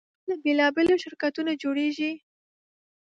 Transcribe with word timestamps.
بوتل 0.23 0.29
له 0.29 0.35
بېلابېلو 0.43 1.01
شرکتونو 1.03 1.51
جوړېږي. 1.61 2.11